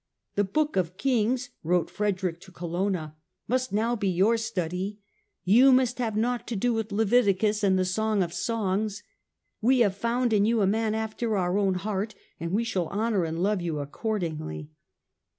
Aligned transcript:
"The 0.35 0.43
Book 0.43 0.77
of 0.77 0.97
Kings," 0.97 1.51
wrote 1.63 1.91
Frederick 1.91 2.41
to 2.41 2.51
Colonna," 2.51 3.15
must 3.47 3.71
now 3.71 3.95
be 3.95 4.07
your 4.09 4.35
study; 4.35 4.97
you 5.43 5.71
must 5.71 5.99
have 5.99 6.17
nought 6.17 6.47
to 6.47 6.55
do 6.55 6.73
with 6.73 6.91
Leviticus 6.91 7.63
and 7.63 7.77
the 7.77 7.85
Song 7.85 8.23
of 8.23 8.33
Songs. 8.33 9.03
We 9.61 9.81
have 9.81 9.93
found 9.95 10.33
in 10.33 10.43
you 10.43 10.61
a 10.61 10.65
man 10.65 10.95
after 10.95 11.37
our 11.37 11.55
own 11.55 11.75
heart 11.75 12.15
and 12.39 12.51
we 12.51 12.63
shall 12.63 12.87
honour 12.87 13.25
and 13.25 13.37
love 13.43 13.61
you 13.61 13.77
accordingly." 13.77 14.71